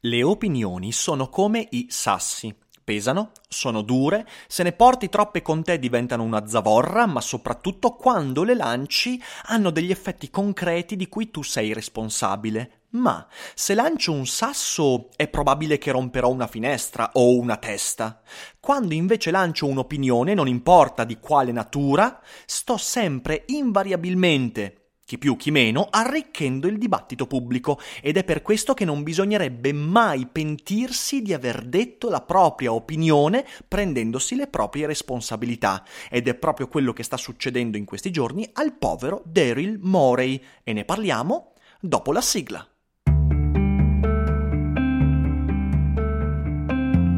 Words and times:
Le 0.00 0.22
opinioni 0.22 0.92
sono 0.92 1.28
come 1.28 1.66
i 1.70 1.86
sassi. 1.90 2.54
Pesano, 2.88 3.32
sono 3.48 3.82
dure, 3.82 4.26
se 4.46 4.62
ne 4.62 4.72
porti 4.72 5.10
troppe 5.10 5.42
con 5.42 5.62
te 5.62 5.78
diventano 5.78 6.22
una 6.22 6.46
zavorra, 6.46 7.04
ma 7.04 7.20
soprattutto 7.20 7.96
quando 7.96 8.44
le 8.44 8.54
lanci 8.54 9.22
hanno 9.48 9.68
degli 9.68 9.90
effetti 9.90 10.30
concreti 10.30 10.96
di 10.96 11.06
cui 11.06 11.30
tu 11.30 11.42
sei 11.42 11.74
responsabile. 11.74 12.84
Ma 12.90 13.26
se 13.54 13.74
lancio 13.74 14.12
un 14.12 14.26
sasso 14.26 15.10
è 15.16 15.28
probabile 15.28 15.76
che 15.76 15.90
romperò 15.90 16.30
una 16.30 16.46
finestra 16.46 17.10
o 17.12 17.36
una 17.36 17.58
testa. 17.58 18.22
Quando 18.58 18.94
invece 18.94 19.30
lancio 19.30 19.66
un'opinione, 19.66 20.32
non 20.32 20.48
importa 20.48 21.04
di 21.04 21.18
quale 21.18 21.52
natura, 21.52 22.22
sto 22.46 22.78
sempre 22.78 23.44
invariabilmente 23.48 24.87
chi 25.08 25.16
più 25.16 25.38
chi 25.38 25.50
meno, 25.50 25.88
arricchendo 25.90 26.68
il 26.68 26.76
dibattito 26.76 27.26
pubblico 27.26 27.80
ed 28.02 28.18
è 28.18 28.24
per 28.24 28.42
questo 28.42 28.74
che 28.74 28.84
non 28.84 29.02
bisognerebbe 29.02 29.72
mai 29.72 30.26
pentirsi 30.30 31.22
di 31.22 31.32
aver 31.32 31.64
detto 31.64 32.10
la 32.10 32.20
propria 32.20 32.74
opinione 32.74 33.46
prendendosi 33.66 34.36
le 34.36 34.48
proprie 34.48 34.86
responsabilità 34.86 35.82
ed 36.10 36.28
è 36.28 36.34
proprio 36.34 36.68
quello 36.68 36.92
che 36.92 37.04
sta 37.04 37.16
succedendo 37.16 37.78
in 37.78 37.86
questi 37.86 38.10
giorni 38.10 38.46
al 38.52 38.74
povero 38.74 39.22
Daryl 39.24 39.78
Morey 39.80 40.42
e 40.62 40.74
ne 40.74 40.84
parliamo 40.84 41.54
dopo 41.80 42.12
la 42.12 42.20
sigla. 42.20 42.68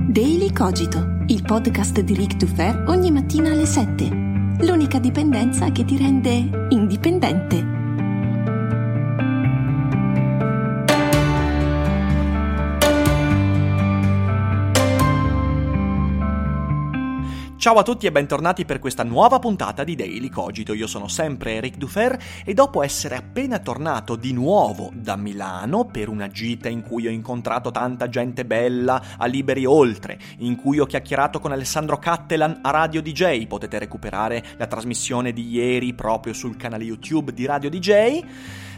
Daily 0.07 0.53
Cogito, 0.53 1.25
il 1.27 1.43
podcast 1.43 1.99
di 2.03 2.15
Rick 2.15 2.37
Dufer 2.37 2.85
ogni 2.87 3.11
mattina 3.11 3.51
alle 3.51 3.67
7. 3.67 4.05
L'unica 4.61 5.01
dipendenza 5.01 5.73
che 5.73 5.85
ti 5.85 5.97
rende 5.97 6.69
indipendente. 6.69 7.79
Ciao 17.61 17.75
a 17.75 17.83
tutti 17.83 18.07
e 18.07 18.11
bentornati 18.11 18.65
per 18.65 18.79
questa 18.79 19.05
nuova 19.05 19.39
puntata 19.39 19.85
di 19.85 19.95
Daily 19.95 20.31
Cogito. 20.31 20.73
Io 20.73 20.87
sono 20.87 21.09
sempre 21.09 21.57
Eric 21.57 21.77
Dufer 21.77 22.19
e 22.43 22.55
dopo 22.55 22.83
essere 22.83 23.17
appena 23.17 23.59
tornato 23.59 24.17
di 24.17 24.33
nuovo 24.33 24.91
da 24.95 25.15
Milano 25.15 25.85
per 25.85 26.09
una 26.09 26.29
gita 26.29 26.71
in 26.71 26.81
cui 26.81 27.07
ho 27.07 27.11
incontrato 27.11 27.71
tanta 27.71 28.09
gente 28.09 28.47
bella 28.47 29.19
a 29.19 29.27
Liberi 29.27 29.67
Oltre, 29.67 30.19
in 30.39 30.57
cui 30.57 30.79
ho 30.79 30.87
chiacchierato 30.87 31.39
con 31.39 31.53
Alessandro 31.53 31.99
Cattelan 31.99 32.61
a 32.63 32.71
Radio 32.71 33.03
DJ, 33.03 33.47
potete 33.47 33.79
recuperare 33.79 34.43
la 34.57 34.67
trasmissione 34.67 35.35
di 35.35 35.51
ieri 35.51 35.93
proprio 35.93 36.33
sul 36.33 36.57
canale 36.57 36.85
YouTube 36.85 37.35
di 37.35 37.45
Radio 37.45 37.69
DJ 37.69 38.23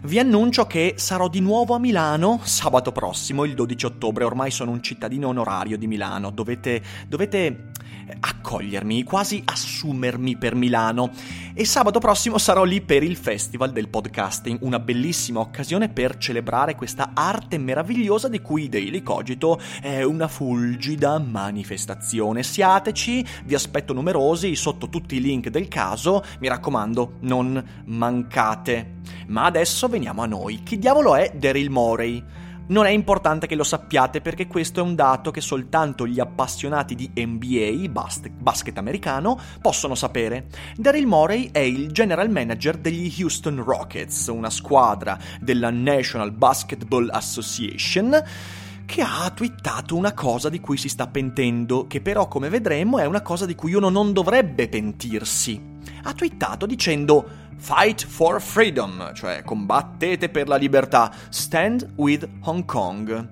vi 0.05 0.19
annuncio 0.19 0.67
che 0.67 0.95
sarò 0.97 1.29
di 1.29 1.39
nuovo 1.39 1.77
a 1.77 1.79
Milano 1.79 2.41
sabato 2.43 2.91
prossimo, 2.91 3.45
il 3.45 3.55
12 3.55 3.87
ottobre. 3.87 4.25
Ormai 4.25 4.51
sono 4.51 4.73
un 4.73 4.83
cittadino 4.83 5.29
onorario 5.29 5.79
di 5.79 5.87
Milano. 5.87 6.31
Dovete, 6.31 6.83
dovete 7.07 7.71
accogliermi, 8.20 9.03
quasi 9.03 9.42
assumermi 9.45 10.36
per 10.36 10.55
Milano. 10.55 11.11
E 11.55 11.64
sabato 11.64 11.98
prossimo 11.98 12.39
sarò 12.39 12.64
lì 12.64 12.80
per 12.80 13.02
il 13.02 13.17
Festival 13.17 13.73
del 13.73 13.89
Podcasting, 13.89 14.58
una 14.63 14.79
bellissima 14.79 15.40
occasione 15.40 15.89
per 15.89 16.17
celebrare 16.17 16.74
questa 16.74 17.11
arte 17.14 17.58
meravigliosa 17.58 18.29
di 18.29 18.41
cui 18.41 18.68
Daily 18.68 19.02
Cogito 19.02 19.61
è 19.80 20.02
una 20.02 20.29
fulgida 20.29 21.18
manifestazione. 21.18 22.42
Siateci, 22.42 23.27
vi 23.45 23.55
aspetto 23.55 23.92
numerosi 23.92 24.55
sotto 24.55 24.89
tutti 24.89 25.17
i 25.17 25.20
link 25.20 25.48
del 25.48 25.68
caso, 25.68 26.24
mi 26.41 26.48
raccomando, 26.48 27.14
non 27.20 27.83
mancate. 27.86 29.01
Ma 29.29 29.45
adesso 29.45 29.89
veniamo 29.89 30.23
a 30.23 30.27
noi. 30.27 30.62
Chi 30.62 30.79
diavolo 30.79 31.14
è 31.14 31.33
Daryl 31.35 31.70
Morey? 31.70 32.23
Non 32.68 32.86
è 32.86 32.90
importante 32.90 33.46
che 33.46 33.55
lo 33.55 33.64
sappiate 33.64 34.20
perché 34.20 34.46
questo 34.46 34.80
è 34.80 34.83
un 34.83 34.95
dato 34.95 35.30
che 35.30 35.40
soltanto 35.40 36.06
gli 36.06 36.20
appassionati 36.20 36.95
di 36.95 37.11
NBA, 37.14 37.89
basket 37.89 38.78
americano, 38.78 39.39
possono 39.61 39.95
sapere. 39.95 40.46
Daryl 40.77 41.06
Morey 41.06 41.50
è 41.50 41.58
il 41.58 41.90
general 41.90 42.30
manager 42.30 42.77
degli 42.78 43.12
Houston 43.20 43.62
Rockets, 43.62 44.28
una 44.28 44.50
squadra 44.50 45.18
della 45.40 45.70
National 45.70 46.33
Basketball 46.33 47.08
Association 47.12 48.23
che 48.86 49.00
ha 49.00 49.30
twittato 49.34 49.96
una 49.96 50.12
cosa 50.12 50.48
di 50.48 50.61
cui 50.61 50.77
si 50.77 50.89
sta 50.89 51.06
pentendo, 51.06 51.86
che 51.86 52.00
però 52.00 52.29
come 52.29 52.48
vedremo 52.48 52.98
è 52.98 53.06
una 53.06 53.23
cosa 53.23 53.46
di 53.46 53.55
cui 53.55 53.74
uno 53.74 53.89
non 53.89 54.12
dovrebbe 54.12 54.68
pentirsi. 54.68 55.70
Ha 56.05 56.12
twittato 56.12 56.67
dicendo 56.67 57.42
Fight 57.62 58.05
for 58.05 58.42
freedom, 58.42 59.14
cioè 59.14 59.45
combattete 59.45 60.28
per 60.30 60.48
la 60.48 60.56
libertà, 60.56 61.14
stand 61.28 61.92
with 61.95 62.28
Hong 62.40 62.64
Kong. 62.64 63.28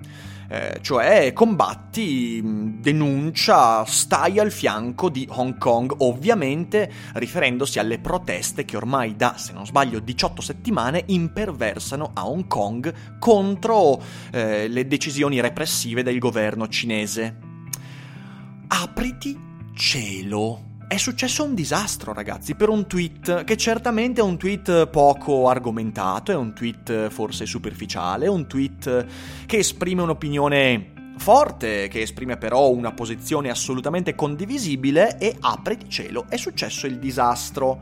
Eh, 0.48 0.78
cioè 0.82 1.32
combatti, 1.32 2.40
denuncia, 2.78 3.84
stai 3.86 4.38
al 4.38 4.52
fianco 4.52 5.08
di 5.08 5.26
Hong 5.30 5.58
Kong, 5.58 5.92
ovviamente 5.98 6.88
riferendosi 7.14 7.80
alle 7.80 7.98
proteste 7.98 8.64
che 8.64 8.76
ormai 8.76 9.16
da, 9.16 9.34
se 9.36 9.52
non 9.52 9.66
sbaglio, 9.66 9.98
18 9.98 10.40
settimane 10.40 11.02
imperversano 11.06 12.12
a 12.14 12.28
Hong 12.28 12.46
Kong 12.46 13.18
contro 13.18 14.00
eh, 14.30 14.68
le 14.68 14.86
decisioni 14.86 15.40
repressive 15.40 16.04
del 16.04 16.20
governo 16.20 16.68
cinese. 16.68 17.36
Apriti 18.68 19.36
cielo 19.74 20.68
è 20.90 20.96
successo 20.96 21.44
un 21.44 21.54
disastro, 21.54 22.12
ragazzi, 22.12 22.56
per 22.56 22.68
un 22.68 22.88
tweet 22.88 23.44
che 23.44 23.56
certamente 23.56 24.20
è 24.20 24.24
un 24.24 24.36
tweet 24.36 24.88
poco 24.88 25.48
argomentato, 25.48 26.32
è 26.32 26.34
un 26.34 26.52
tweet 26.52 27.10
forse 27.10 27.46
superficiale, 27.46 28.24
è 28.24 28.28
un 28.28 28.48
tweet 28.48 29.06
che 29.46 29.58
esprime 29.58 30.02
un'opinione 30.02 31.14
forte, 31.16 31.86
che 31.86 32.00
esprime 32.00 32.38
però 32.38 32.70
una 32.70 32.90
posizione 32.90 33.50
assolutamente 33.50 34.16
condivisibile 34.16 35.16
e 35.18 35.36
apre 35.38 35.76
di 35.76 35.88
cielo, 35.88 36.24
è 36.28 36.36
successo 36.36 36.88
il 36.88 36.98
disastro. 36.98 37.78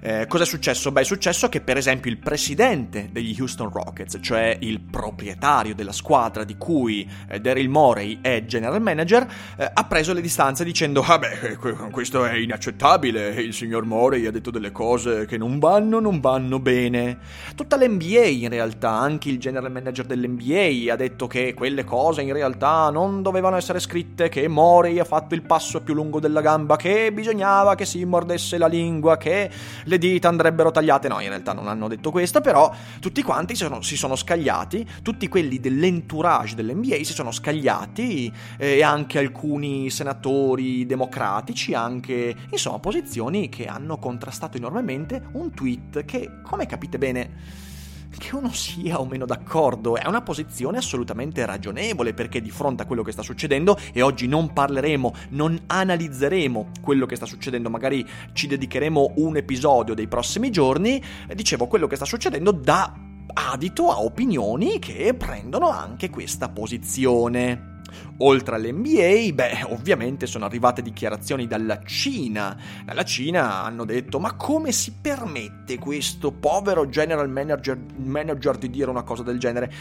Eh, 0.00 0.26
cosa 0.28 0.44
è 0.44 0.46
successo? 0.46 0.92
Beh, 0.92 1.00
è 1.00 1.04
successo 1.04 1.48
che 1.48 1.60
per 1.60 1.76
esempio 1.76 2.10
il 2.10 2.18
presidente 2.18 3.08
degli 3.10 3.34
Houston 3.38 3.70
Rockets, 3.70 4.18
cioè 4.20 4.56
il 4.60 4.80
proprietario 4.80 5.74
della 5.74 5.92
squadra 5.92 6.44
di 6.44 6.56
cui 6.56 7.08
eh, 7.28 7.40
Daryl 7.40 7.68
Morey 7.68 8.18
è 8.20 8.44
general 8.44 8.80
manager, 8.80 9.26
eh, 9.56 9.70
ha 9.72 9.84
preso 9.84 10.12
le 10.12 10.20
distanze 10.20 10.64
dicendo 10.64 11.02
ah 11.02 11.18
beh, 11.18 11.56
questo 11.90 12.24
è 12.24 12.36
inaccettabile, 12.36 13.30
il 13.40 13.52
signor 13.52 13.84
Morey 13.84 14.26
ha 14.26 14.30
detto 14.30 14.50
delle 14.50 14.70
cose 14.70 15.26
che 15.26 15.36
non 15.36 15.58
vanno, 15.58 15.98
non 15.98 16.20
vanno 16.20 16.60
bene. 16.60 17.18
Tutta 17.56 17.76
l'NBA 17.76 18.26
in 18.26 18.48
realtà, 18.48 18.90
anche 18.90 19.28
il 19.28 19.38
general 19.38 19.70
manager 19.70 20.06
dell'NBA 20.06 20.92
ha 20.92 20.96
detto 20.96 21.26
che 21.26 21.54
quelle 21.54 21.84
cose 21.84 22.22
in 22.22 22.32
realtà 22.32 22.90
non 22.90 23.22
dovevano 23.22 23.56
essere 23.56 23.80
scritte, 23.80 24.28
che 24.28 24.46
Morey 24.46 24.98
ha 24.98 25.04
fatto 25.04 25.34
il 25.34 25.42
passo 25.42 25.82
più 25.82 25.94
lungo 25.94 26.20
della 26.20 26.40
gamba, 26.40 26.76
che 26.76 27.12
bisognava 27.12 27.74
che 27.74 27.84
si 27.84 28.04
mordesse 28.04 28.58
la 28.58 28.68
lingua, 28.68 29.16
che 29.16 29.50
le 29.88 29.98
dita 29.98 30.28
andrebbero 30.28 30.70
tagliate. 30.70 31.08
No, 31.08 31.20
in 31.20 31.28
realtà 31.28 31.52
non 31.52 31.66
hanno 31.66 31.88
detto 31.88 32.10
questo, 32.10 32.40
però 32.40 32.72
tutti 33.00 33.22
quanti 33.22 33.56
si 33.56 33.64
sono, 33.64 33.80
si 33.82 33.96
sono 33.96 34.14
scagliati, 34.14 34.86
tutti 35.02 35.28
quelli 35.28 35.58
dell'entourage 35.58 36.54
dell'NBA 36.54 36.96
si 37.02 37.12
sono 37.12 37.32
scagliati 37.32 38.32
eh, 38.58 38.76
e 38.76 38.82
anche 38.82 39.18
alcuni 39.18 39.90
senatori 39.90 40.86
democratici, 40.86 41.74
anche 41.74 42.34
insomma 42.50 42.78
posizioni 42.78 43.48
che 43.48 43.66
hanno 43.66 43.98
contrastato 43.98 44.56
enormemente 44.56 45.22
un 45.32 45.52
tweet 45.52 46.04
che, 46.04 46.30
come 46.42 46.66
capite 46.66 46.98
bene, 46.98 47.66
che 48.16 48.34
uno 48.34 48.50
sia 48.52 49.00
o 49.00 49.06
meno 49.06 49.26
d'accordo, 49.26 49.96
è 49.96 50.06
una 50.06 50.22
posizione 50.22 50.78
assolutamente 50.78 51.44
ragionevole 51.44 52.14
perché 52.14 52.40
di 52.40 52.50
fronte 52.50 52.82
a 52.82 52.86
quello 52.86 53.02
che 53.02 53.12
sta 53.12 53.22
succedendo, 53.22 53.78
e 53.92 54.02
oggi 54.02 54.26
non 54.26 54.52
parleremo, 54.52 55.14
non 55.30 55.58
analizzeremo 55.66 56.70
quello 56.80 57.06
che 57.06 57.16
sta 57.16 57.26
succedendo, 57.26 57.70
magari 57.70 58.06
ci 58.32 58.46
dedicheremo 58.46 59.14
un 59.16 59.36
episodio 59.36 59.94
dei 59.94 60.08
prossimi 60.08 60.50
giorni, 60.50 61.02
dicevo 61.34 61.66
quello 61.66 61.86
che 61.86 61.96
sta 61.96 62.04
succedendo 62.04 62.52
dà 62.52 62.92
adito 63.34 63.90
a 63.90 64.00
opinioni 64.02 64.78
che 64.78 65.14
prendono 65.14 65.68
anche 65.68 66.10
questa 66.10 66.48
posizione. 66.48 67.76
Oltre 68.18 68.56
all'NBA, 68.56 69.32
beh, 69.32 69.64
ovviamente 69.68 70.26
sono 70.26 70.44
arrivate 70.44 70.82
dichiarazioni 70.82 71.46
dalla 71.46 71.80
Cina. 71.82 72.56
Dalla 72.84 73.04
Cina 73.04 73.62
hanno 73.62 73.84
detto: 73.84 74.18
ma 74.18 74.34
come 74.34 74.72
si 74.72 74.92
permette 75.00 75.78
questo 75.78 76.32
povero 76.32 76.88
general 76.88 77.30
manager, 77.30 77.78
manager 77.96 78.58
di 78.58 78.70
dire 78.70 78.90
una 78.90 79.02
cosa 79.02 79.22
del 79.22 79.38
genere? 79.38 79.72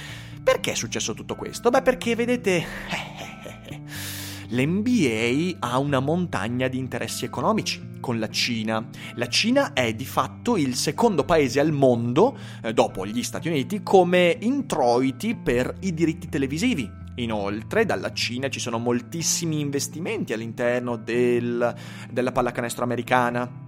Perché 0.44 0.72
è 0.72 0.76
successo 0.76 1.14
tutto 1.14 1.36
questo? 1.36 1.70
Beh, 1.70 1.82
perché 1.82 2.16
vedete. 2.16 2.66
L'NBA 4.50 5.58
ha 5.60 5.78
una 5.78 6.00
montagna 6.00 6.70
di 6.70 6.78
interessi 6.78 7.26
economici 7.26 7.96
con 8.00 8.18
la 8.18 8.30
Cina. 8.30 8.88
La 9.16 9.28
Cina 9.28 9.74
è 9.74 9.94
di 9.94 10.06
fatto 10.06 10.56
il 10.56 10.76
secondo 10.76 11.26
paese 11.26 11.60
al 11.60 11.74
mondo, 11.74 12.38
eh, 12.62 12.72
dopo 12.72 13.06
gli 13.06 13.24
Stati 13.24 13.50
Uniti, 13.50 13.84
come 13.84 14.38
introiti 14.40 15.36
per 15.36 15.76
i 15.82 15.94
diritti 15.94 16.30
televisivi. 16.30 17.06
Inoltre, 17.20 17.86
dalla 17.86 18.14
Cina 18.14 18.50
ci 18.50 18.60
sono 18.60 18.78
moltissimi 18.78 19.60
investimenti 19.60 20.34
all'interno 20.34 20.98
del, 20.98 21.76
della 22.10 22.32
pallacanestro 22.32 22.84
americana 22.84 23.67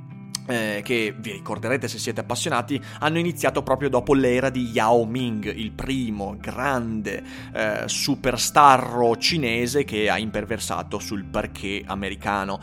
eh, 0.50 0.82
che 0.84 1.14
vi 1.16 1.32
ricorderete 1.34 1.88
se 1.88 2.00
siete 2.00 2.22
appassionati, 2.22 2.82
hanno 3.00 3.20
iniziato 3.20 3.62
proprio 3.62 3.90
dopo 3.90 4.14
l'era 4.14 4.50
di 4.50 4.70
Yao 4.72 5.06
Ming, 5.06 5.46
il 5.46 5.72
primo 5.72 6.36
grande 6.40 7.24
eh, 7.54 7.84
superstarro 7.86 9.16
cinese 9.18 9.84
che 9.84 10.10
ha 10.10 10.18
imperversato 10.18 10.98
sul 10.98 11.24
parquet 11.26 11.84
americano. 11.88 12.60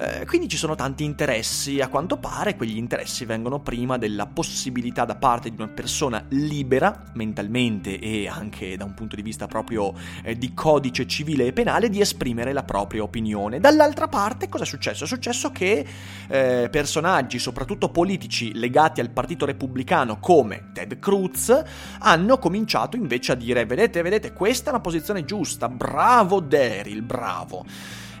Eh, 0.00 0.26
quindi 0.26 0.48
ci 0.48 0.56
sono 0.56 0.74
tanti 0.74 1.04
interessi, 1.04 1.80
a 1.80 1.88
quanto 1.88 2.18
pare 2.18 2.56
quegli 2.56 2.76
interessi 2.76 3.24
vengono 3.24 3.60
prima 3.60 3.98
della 3.98 4.26
possibilità 4.26 5.04
da 5.04 5.16
parte 5.16 5.50
di 5.50 5.56
una 5.56 5.68
persona 5.68 6.24
libera, 6.30 7.04
mentalmente 7.14 7.98
e 7.98 8.28
anche 8.28 8.76
da 8.76 8.84
un 8.84 8.94
punto 8.94 9.16
di 9.16 9.22
vista 9.22 9.46
proprio 9.46 9.92
eh, 10.22 10.36
di 10.36 10.54
codice 10.54 11.06
civile 11.06 11.46
e 11.46 11.52
penale, 11.52 11.88
di 11.88 12.00
esprimere 12.00 12.52
la 12.52 12.62
propria 12.62 13.02
opinione. 13.02 13.58
Dall'altra 13.60 14.06
parte 14.08 14.48
cosa 14.48 14.64
è 14.64 14.66
successo? 14.66 15.04
È 15.04 15.06
successo 15.06 15.50
che 15.50 15.84
eh, 16.28 16.68
personaggi 16.70 17.27
personaggi, 17.28 17.38
soprattutto 17.38 17.90
politici, 17.90 18.54
legati 18.54 19.00
al 19.00 19.10
Partito 19.10 19.44
Repubblicano 19.44 20.18
come 20.18 20.70
Ted 20.72 20.98
Cruz, 20.98 21.62
hanno 22.00 22.38
cominciato 22.38 22.96
invece 22.96 23.32
a 23.32 23.34
dire, 23.34 23.66
vedete, 23.66 24.00
vedete, 24.02 24.32
questa 24.32 24.68
è 24.68 24.72
una 24.72 24.80
posizione 24.80 25.24
giusta, 25.24 25.68
bravo 25.68 26.40
Daryl, 26.40 27.02
bravo. 27.02 27.64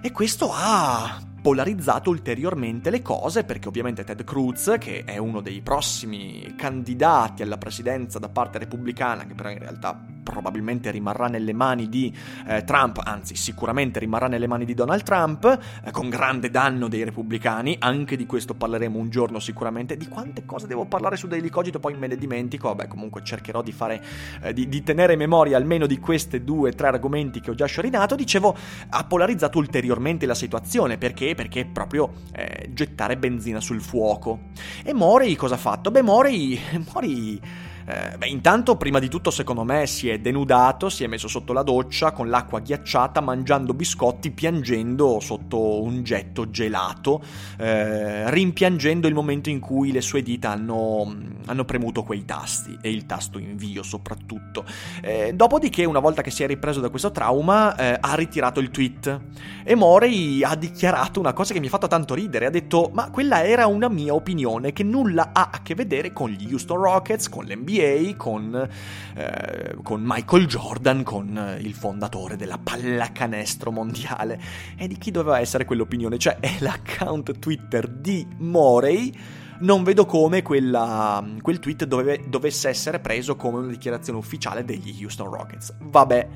E 0.00 0.12
questo 0.12 0.50
ha 0.52 1.20
polarizzato 1.40 2.10
ulteriormente 2.10 2.90
le 2.90 3.00
cose 3.00 3.44
perché 3.44 3.68
ovviamente 3.68 4.04
Ted 4.04 4.22
Cruz, 4.24 4.76
che 4.78 5.04
è 5.04 5.16
uno 5.16 5.40
dei 5.40 5.62
prossimi 5.62 6.54
candidati 6.56 7.42
alla 7.42 7.56
presidenza 7.56 8.18
da 8.18 8.28
parte 8.28 8.58
repubblicana, 8.58 9.24
che 9.24 9.34
però 9.34 9.50
in 9.50 9.58
realtà 9.58 9.98
probabilmente 10.28 10.90
rimarrà 10.90 11.26
nelle 11.26 11.54
mani 11.54 11.88
di 11.88 12.14
eh, 12.46 12.62
Trump, 12.64 13.00
anzi 13.02 13.34
sicuramente 13.34 13.98
rimarrà 13.98 14.28
nelle 14.28 14.46
mani 14.46 14.66
di 14.66 14.74
Donald 14.74 15.02
Trump, 15.02 15.58
eh, 15.82 15.90
con 15.90 16.10
grande 16.10 16.50
danno 16.50 16.86
dei 16.88 17.02
repubblicani, 17.02 17.76
anche 17.78 18.14
di 18.14 18.26
questo 18.26 18.54
parleremo 18.54 18.98
un 18.98 19.08
giorno 19.08 19.38
sicuramente, 19.38 19.96
di 19.96 20.06
quante 20.06 20.44
cose 20.44 20.66
devo 20.66 20.84
parlare 20.84 21.16
su 21.16 21.26
Daily 21.28 21.48
Cogito 21.48 21.80
poi 21.80 21.96
me 21.96 22.06
ne 22.06 22.16
dimentico, 22.16 22.68
vabbè 22.68 22.88
comunque 22.88 23.22
cercherò 23.24 23.62
di 23.62 23.72
fare, 23.72 24.02
eh, 24.42 24.52
di, 24.52 24.68
di, 24.68 24.82
tenere 24.82 25.16
memoria 25.16 25.56
almeno 25.56 25.86
di 25.86 25.98
questi 25.98 26.44
due, 26.44 26.72
tre 26.72 26.88
argomenti 26.88 27.40
che 27.40 27.50
ho 27.50 27.54
già 27.54 27.66
sciorinato, 27.66 28.14
dicevo, 28.14 28.54
ha 28.90 29.04
polarizzato 29.04 29.56
ulteriormente 29.56 30.26
la 30.26 30.34
situazione, 30.34 30.98
perché? 30.98 31.34
Perché 31.34 31.64
proprio 31.64 32.12
eh, 32.32 32.68
gettare 32.74 33.16
benzina 33.16 33.60
sul 33.60 33.80
fuoco. 33.80 34.40
E 34.84 34.92
Morey 34.92 35.34
cosa 35.36 35.54
ha 35.54 35.58
fatto? 35.58 35.90
Beh 35.90 36.02
Morey, 36.02 36.60
Morey 36.92 37.40
eh, 37.88 38.18
beh, 38.18 38.26
intanto, 38.26 38.76
prima 38.76 38.98
di 38.98 39.08
tutto, 39.08 39.30
secondo 39.30 39.64
me, 39.64 39.86
si 39.86 40.10
è 40.10 40.18
denudato, 40.18 40.90
si 40.90 41.04
è 41.04 41.06
messo 41.06 41.26
sotto 41.26 41.54
la 41.54 41.62
doccia 41.62 42.12
con 42.12 42.28
l'acqua 42.28 42.60
ghiacciata, 42.60 43.22
mangiando 43.22 43.72
biscotti, 43.72 44.30
piangendo 44.30 45.20
sotto 45.20 45.82
un 45.82 46.02
getto 46.02 46.50
gelato, 46.50 47.22
eh, 47.56 48.30
rimpiangendo 48.30 49.08
il 49.08 49.14
momento 49.14 49.48
in 49.48 49.58
cui 49.58 49.90
le 49.90 50.02
sue 50.02 50.22
dita 50.22 50.50
hanno, 50.50 51.16
hanno 51.46 51.64
premuto 51.64 52.02
quei 52.02 52.26
tasti, 52.26 52.76
e 52.82 52.90
il 52.90 53.06
tasto 53.06 53.38
invio 53.38 53.82
soprattutto. 53.82 54.66
Eh, 55.00 55.32
dopodiché, 55.34 55.86
una 55.86 56.00
volta 56.00 56.20
che 56.20 56.30
si 56.30 56.42
è 56.42 56.46
ripreso 56.46 56.80
da 56.80 56.90
questo 56.90 57.10
trauma, 57.10 57.74
eh, 57.74 57.96
ha 57.98 58.14
ritirato 58.16 58.60
il 58.60 58.70
tweet. 58.70 59.20
E 59.64 59.74
Morey 59.74 60.42
ha 60.42 60.54
dichiarato 60.56 61.20
una 61.20 61.32
cosa 61.32 61.54
che 61.54 61.60
mi 61.60 61.68
ha 61.68 61.70
fatto 61.70 61.86
tanto 61.86 62.12
ridere, 62.12 62.44
ha 62.44 62.50
detto, 62.50 62.90
ma 62.92 63.10
quella 63.10 63.44
era 63.44 63.66
una 63.66 63.88
mia 63.88 64.12
opinione 64.12 64.74
che 64.74 64.82
nulla 64.82 65.30
ha 65.32 65.48
a 65.52 65.62
che 65.62 65.74
vedere 65.74 66.12
con 66.12 66.28
gli 66.28 66.52
Houston 66.52 66.82
Rockets, 66.82 67.30
con 67.30 67.46
l'NBA, 67.46 67.76
NBA 67.78 68.16
con, 68.16 68.68
eh, 69.14 69.76
con 69.82 70.02
Michael 70.04 70.46
Jordan, 70.46 71.02
con 71.02 71.56
il 71.60 71.74
fondatore 71.74 72.36
della 72.36 72.58
pallacanestro 72.58 73.70
mondiale. 73.70 74.40
E 74.76 74.88
di 74.88 74.98
chi 74.98 75.10
doveva 75.10 75.40
essere 75.40 75.64
quell'opinione? 75.64 76.18
Cioè 76.18 76.38
è 76.40 76.56
l'account 76.60 77.38
Twitter 77.38 77.88
di 77.88 78.26
Morey 78.38 79.12
non 79.60 79.82
vedo 79.82 80.06
come 80.06 80.40
quella, 80.42 81.24
quel 81.42 81.58
tweet 81.58 81.84
dove, 81.84 82.22
dovesse 82.28 82.68
essere 82.68 83.00
preso 83.00 83.34
come 83.34 83.58
una 83.58 83.66
dichiarazione 83.66 84.16
ufficiale 84.16 84.64
degli 84.64 85.02
Houston 85.02 85.28
Rockets. 85.28 85.74
Vabbè, 85.80 86.28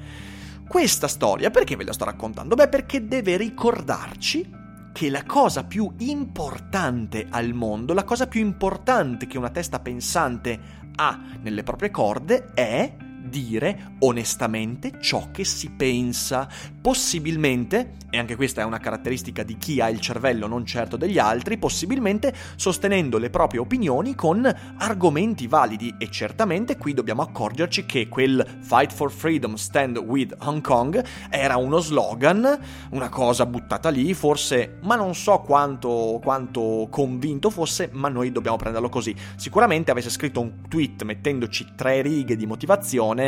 questa 0.67 1.07
storia 1.07 1.51
perché 1.51 1.77
ve 1.77 1.85
la 1.85 1.93
sto 1.93 2.05
raccontando? 2.05 2.57
Beh, 2.57 2.67
perché 2.67 3.07
deve 3.07 3.37
ricordarci 3.37 4.61
che 4.93 5.09
la 5.09 5.25
cosa 5.25 5.65
più 5.65 5.93
importante 5.99 7.27
al 7.31 7.55
mondo, 7.55 7.95
la 7.95 8.05
cosa 8.05 8.27
più 8.27 8.41
importante 8.41 9.27
che 9.27 9.39
una 9.39 9.51
testa 9.51 9.81
pensante 9.81 10.81
ha 10.95 11.19
nelle 11.41 11.63
proprie 11.63 11.91
corde 11.91 12.53
è 12.53 12.95
dire 13.33 13.95
onestamente 14.01 14.93
ciò 15.01 15.31
che 15.33 15.45
si 15.45 15.71
pensa. 15.71 16.47
Possibilmente, 16.81 17.95
e 18.11 18.19
anche 18.19 18.37
questa 18.37 18.61
è 18.61 18.65
una 18.65 18.79
caratteristica 18.79 19.43
di 19.43 19.57
chi 19.57 19.81
ha 19.81 19.89
il 19.89 20.01
cervello, 20.01 20.47
non 20.47 20.67
certo 20.67 20.97
degli 20.97 21.19
altri, 21.19 21.57
possibilmente 21.57 22.35
sostenendo 22.57 23.17
le 23.17 23.31
proprie 23.31 23.61
opinioni 23.61 24.15
con 24.15 24.45
argomenti 24.77 25.47
validi 25.47 25.95
e 25.97 26.11
certamente 26.11 26.77
qui 26.77 26.93
dobbiamo 26.93 27.23
accorgerci 27.23 27.87
che 27.87 28.09
quel 28.09 28.45
Fight 28.61 28.93
for 28.93 29.11
Freedom 29.11 29.55
Stand 29.55 29.97
with 29.97 30.37
Hong 30.41 30.61
Kong 30.61 31.03
era 31.31 31.57
uno 31.57 31.79
slogan, 31.79 32.59
una 32.91 33.09
cosa 33.09 33.47
buttata 33.47 33.89
lì, 33.89 34.13
forse, 34.13 34.79
ma 34.83 34.97
non 34.97 35.15
so 35.15 35.39
quanto, 35.39 36.21
quanto 36.23 36.89
convinto 36.91 37.49
fosse, 37.49 37.89
ma 37.93 38.09
noi 38.09 38.31
dobbiamo 38.33 38.57
prenderlo 38.57 38.89
così. 38.91 39.15
Sicuramente 39.37 39.91
avesse 39.91 40.11
scritto 40.11 40.41
un 40.41 40.69
tweet 40.69 41.05
mettendoci 41.05 41.69
tre 41.75 42.03
righe 42.03 42.37
di 42.37 42.45
motivazione, 42.45 43.22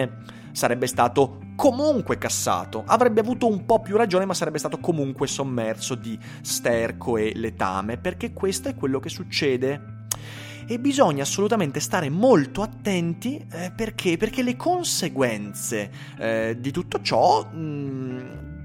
sarebbe 0.53 0.87
stato 0.87 1.41
comunque 1.57 2.19
cassato. 2.19 2.85
Avrebbe 2.87 3.21
avuto 3.21 3.47
un 3.47 3.65
po' 3.65 3.81
più 3.81 3.97
ragione, 3.97 4.25
ma 4.25 4.35
sarebbe 4.35 4.59
stato 4.59 4.79
comunque 4.79 5.27
sommerso 5.27 5.95
di 5.95 6.19
sterco 6.41 7.17
e 7.17 7.33
letame, 7.35 7.99
perché 7.99 8.33
questo 8.33 8.69
è 8.69 8.75
quello 8.75 9.01
che 9.01 9.09
succede. 9.09 10.03
E 10.67 10.79
bisogna 10.79 11.23
assolutamente 11.23 11.79
stare 11.79 12.09
molto 12.09 12.63
attenti 12.63 13.45
eh, 13.51 13.71
perché? 13.77 14.17
Perché 14.17 14.43
le 14.43 14.57
conseguenze 14.57 15.91
eh, 16.19 16.57
di 16.59 16.71
tutto 16.71 17.03
ciò 17.03 17.45
mh, 17.45 17.59
mm, 17.59 18.19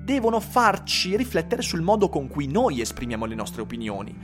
devono 0.05 0.39
farci 0.39 1.17
riflettere 1.17 1.61
sul 1.61 1.81
modo 1.81 2.07
con 2.07 2.29
cui 2.29 2.47
noi 2.47 2.79
esprimiamo 2.79 3.25
le 3.25 3.35
nostre 3.35 3.61
opinioni. 3.61 4.15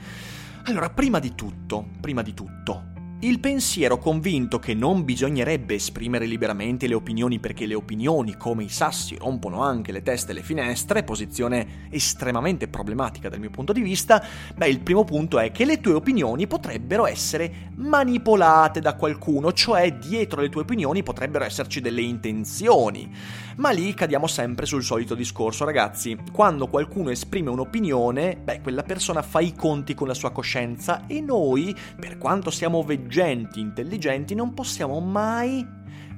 Allora, 0.68 0.89
prima 0.89 1.20
di 1.20 1.36
tutto, 1.36 1.86
prima 2.00 2.22
di 2.22 2.34
tutto, 2.34 2.94
il 3.27 3.39
pensiero 3.39 3.98
convinto 3.98 4.60
che 4.60 4.75
non 4.75 5.03
bisognerebbe 5.03 5.74
esprimere 5.74 6.27
liberamente 6.27 6.86
le 6.86 6.94
opinioni 6.94 7.39
perché 7.39 7.65
le 7.65 7.74
opinioni, 7.74 8.38
come 8.38 8.65
i 8.65 8.70
sassi, 8.70 9.17
rompono 9.17 9.63
anche 9.63 9.91
le 9.91 10.03
teste 10.03 10.29
e 10.29 10.36
le 10.36 10.44
finestre, 10.44 11.03
posizione 11.03 11.88
estremamente 11.89 12.67
problematica 12.67 13.27
dal 13.27 13.39
mio 13.39 13.50
punto 13.50 13.74
di 13.74 13.82
vista, 13.82 14.24
beh, 14.53 14.70
il 14.70 14.82
primo 14.82 15.05
punto 15.05 15.39
è 15.39 15.51
che 15.51 15.65
le 15.65 15.82
tue 15.82 15.94
opinioni 15.94 16.46
potrebbero 16.46 17.08
essere 17.08 17.72
manipolate 17.77 18.79
da 18.79 18.94
qualcuno, 18.94 19.51
cioè 19.53 19.91
dietro 19.94 20.41
le 20.41 20.50
tue 20.50 20.62
opinioni 20.62 21.01
potrebbero 21.01 21.46
esserci 21.46 21.82
delle 21.82 22.01
intenzioni. 22.01 23.12
Ma 23.55 23.72
lì 23.72 23.94
cadiamo 23.94 24.27
sempre 24.27 24.67
sul 24.67 24.84
solito 24.84 25.15
discorso, 25.15 25.65
ragazzi. 25.65 26.15
Quando 26.32 26.67
qualcuno 26.67 27.10
esprime 27.10 27.50
un'opinione, 27.50 28.38
beh, 28.44 28.62
quella 28.62 28.84
persona 28.84 29.22
fa 29.22 29.39
i 29.39 29.55
conti 29.55 29.96
con 29.96 30.08
la 30.08 30.13
sua 30.13 30.32
coscienza 30.32 31.08
e 31.08 31.22
noi, 31.22 31.74
per 31.98 32.17
quanto 32.17 32.51
siamo 32.51 32.84
veggenti, 32.84 33.14
intelligenti, 33.60 34.36
non 34.36 34.53
possiamo 34.53 35.00
mai 35.00 35.65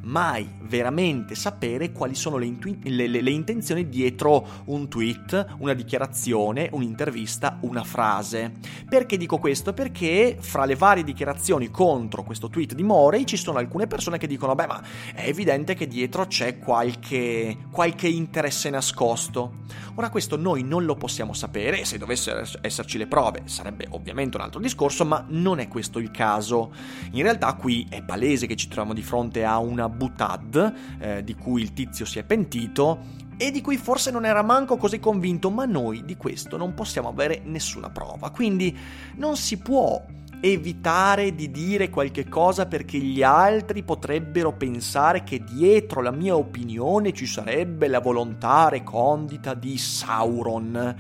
mai 0.08 0.50
veramente 0.62 1.36
sapere 1.36 1.92
quali 1.92 2.16
sono 2.16 2.38
le, 2.38 2.46
intu- 2.46 2.78
le, 2.84 3.08
le, 3.08 3.22
le, 3.22 3.32
intenzioni 3.32 3.90
dietro 3.90 4.46
un 4.66 4.88
tweet, 4.88 5.56
una 5.60 5.74
dichiarazione, 5.74 6.70
un'intervista, 6.72 7.58
una 7.62 7.84
frase. 7.84 8.54
Perché 8.88 9.18
dico 9.18 9.38
questo? 9.38 9.74
Perché 9.74 10.38
fra 10.40 10.66
le 10.66 10.76
varie 10.76 11.04
dichiarazioni 11.04 11.70
contro 11.70 12.24
questo 12.24 12.50
tweet 12.50 12.74
di 12.74 12.84
Morey 12.84 13.26
ci 13.26 13.38
sono 13.38 13.60
alcune 13.60 13.88
persone 13.88 14.18
che 14.18 14.28
dicono: 14.28 14.56
Beh, 14.56 14.68
ma 14.68 14.82
è 15.14 15.28
evidente 15.28 15.76
che 15.76 15.88
dietro 15.88 16.26
c'è 16.26 16.58
qualche, 16.58 17.58
qualche 17.72 18.08
interesse 18.08 18.70
nascosto. 18.70 19.66
Ora, 19.96 20.10
questo 20.10 20.38
noi 20.38 20.64
non 20.64 20.86
lo 20.86 20.96
possiamo 20.96 21.34
sapere, 21.34 21.84
se 21.84 21.98
dovessero 21.98 22.44
esserci 22.62 22.98
le 22.98 23.08
prove 23.08 23.44
sarebbe 23.46 23.88
ovviamente 23.90 24.38
un 24.38 24.44
altro 24.44 24.60
discorso, 24.60 25.06
ma 25.06 25.26
non 25.30 25.60
è 25.60 25.68
questo 25.68 26.00
il 26.00 26.12
caso. 26.12 26.72
In 27.12 27.24
realtà, 27.24 27.54
qui 27.54 27.86
è 27.90 28.04
palese 28.04 28.46
che 28.48 28.56
ci 28.56 28.68
troviamo 28.68 28.94
di 28.94 29.02
fronte 29.02 29.44
a 29.44 29.58
una 29.58 29.90
butad 29.98 30.74
eh, 31.00 31.24
di 31.24 31.36
cui 31.36 31.62
il 31.62 31.74
tizio 31.74 32.06
si 32.06 32.20
è 32.20 32.24
pentito 32.24 33.26
e 33.38 33.52
di 33.52 33.62
cui 33.62 33.78
forse 33.78 34.10
non 34.10 34.26
era 34.26 34.42
manco 34.42 34.78
così 34.78 35.00
convinto, 35.00 35.52
ma 35.52 35.66
noi 35.66 36.06
di 36.06 36.16
questo 36.16 36.58
non 36.58 36.74
possiamo 36.74 37.10
avere 37.10 37.42
nessuna 37.44 37.90
prova. 37.90 38.32
Quindi 38.32 38.76
non 39.16 39.36
si 39.38 39.58
può 39.58 40.02
evitare 40.40 41.34
di 41.34 41.50
dire 41.50 41.90
qualche 41.90 42.28
cosa 42.28 42.68
perché 42.68 42.98
gli 42.98 43.24
altri 43.24 43.84
potrebbero 43.84 44.54
pensare 44.54 45.24
che 45.24 45.44
dietro 45.44 46.02
la 46.02 46.12
mia 46.12 46.36
opinione 46.36 47.14
ci 47.14 47.26
sarebbe 47.26 47.88
la 47.88 48.00
volontà 48.00 48.70
recondita 48.70 49.54
di 49.54 49.78
Sauron. 49.78 50.96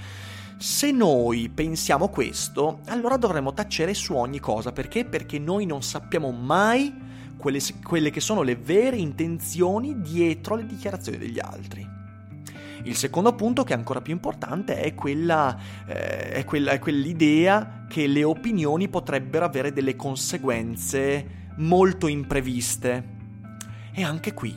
Se 0.57 0.91
noi 0.91 1.49
pensiamo 1.49 2.09
questo, 2.09 2.79
allora 2.87 3.17
dovremmo 3.17 3.53
tacere 3.53 3.93
su 3.93 4.15
ogni 4.15 4.39
cosa. 4.39 4.71
Perché? 4.71 5.05
Perché 5.05 5.37
noi 5.37 5.67
non 5.67 5.83
sappiamo 5.83 6.31
mai 6.31 7.05
quelle, 7.37 7.59
quelle 7.83 8.09
che 8.09 8.19
sono 8.19 8.41
le 8.41 8.55
vere 8.55 8.97
intenzioni 8.97 10.01
dietro 10.01 10.55
le 10.55 10.65
dichiarazioni 10.65 11.17
degli 11.17 11.39
altri. 11.39 11.95
Il 12.83 12.95
secondo 12.95 13.33
punto, 13.33 13.63
che 13.63 13.73
è 13.73 13.77
ancora 13.77 14.01
più 14.01 14.13
importante, 14.13 14.79
è, 14.79 14.93
quella, 14.93 15.57
eh, 15.87 16.31
è, 16.31 16.45
quella, 16.45 16.71
è 16.71 16.79
quell'idea 16.79 17.85
che 17.89 18.07
le 18.07 18.23
opinioni 18.23 18.87
potrebbero 18.87 19.45
avere 19.45 19.73
delle 19.73 19.95
conseguenze 19.95 21.51
molto 21.57 22.07
impreviste. 22.07 23.15
E 23.91 24.03
anche 24.03 24.33
qui, 24.33 24.55